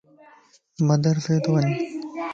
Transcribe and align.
مدرسيت 0.87 1.45
وڃ 1.53 1.65